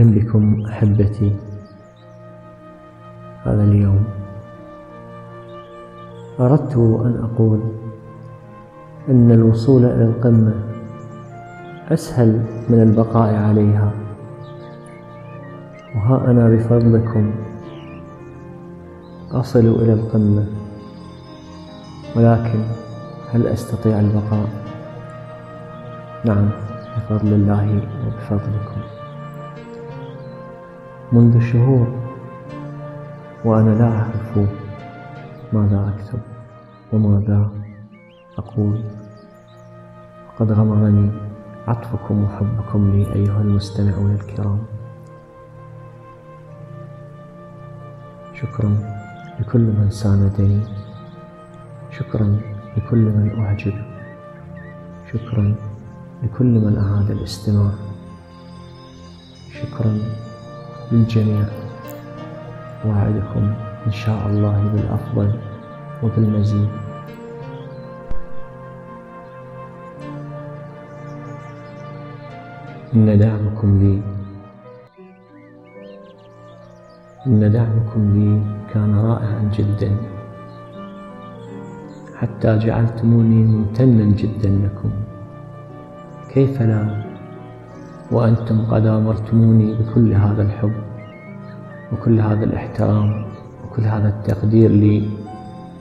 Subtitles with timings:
[0.00, 1.36] أهلا بكم أحبتي
[3.44, 4.04] هذا اليوم.
[6.40, 7.60] أردت أن أقول
[9.08, 10.54] أن الوصول إلى القمة
[11.88, 13.92] أسهل من البقاء عليها.
[15.94, 17.32] وها أنا بفضلكم
[19.32, 20.46] أصل إلى القمة
[22.16, 22.60] ولكن
[23.32, 24.48] هل أستطيع البقاء؟
[26.24, 26.50] نعم
[26.96, 28.99] بفضل الله وبفضلكم.
[31.12, 31.86] منذ شهور
[33.44, 34.38] وأنا لا أعرف
[35.52, 36.18] ماذا أكتب
[36.92, 37.50] وماذا
[38.38, 38.84] أقول.
[40.28, 41.10] وقد غمرني
[41.68, 44.58] عطفكم وحبكم لي أيها المستمعون الكرام.
[48.34, 48.76] شكرا
[49.40, 50.60] لكل من ساندني
[51.90, 52.40] شكرا
[52.76, 53.74] لكل من أعجب.
[55.12, 55.54] شكرا
[56.22, 57.70] لكل من أعاد الاستماع.
[59.52, 59.98] شكرا
[60.92, 61.44] للجميع
[62.84, 63.54] وأعدكم
[63.86, 65.32] إن شاء الله بالأفضل
[66.02, 66.68] وبالمزيد.
[72.94, 74.02] إن دعمكم لي
[77.26, 78.42] إن دعمكم لي
[78.74, 79.96] كان رائعا جدا.
[82.16, 84.90] حتى جعلتموني ممتنا جدا لكم.
[86.28, 87.09] كيف لا؟
[88.10, 90.72] وأنتم قد أمرتموني بكل هذا الحب
[91.92, 93.24] وكل هذا الإحترام
[93.64, 95.08] وكل هذا التقدير لي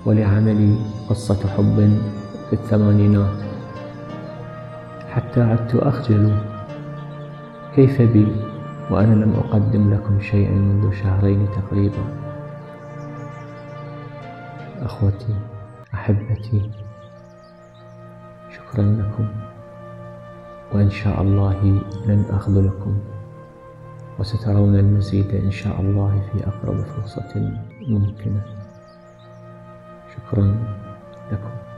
[0.06, 0.76] ولعملي
[1.10, 2.00] قصة حب
[2.50, 3.40] في الثمانينات.
[5.10, 6.38] حتى عدت أخجل
[7.76, 8.28] كيف بي
[8.92, 12.04] وأنا لم أقدم لكم شيئا منذ شهرين تقريبا؟
[14.82, 15.36] أخوتي
[15.94, 16.72] أحبتي
[18.50, 19.49] شكرا لكم.
[20.74, 22.98] وإن شاء الله لن أخذلكم
[24.20, 27.52] وسترون المزيد إن شاء الله في أقرب فرصة
[27.88, 28.42] ممكنة.
[30.16, 30.58] شكرا
[31.32, 31.69] لكم.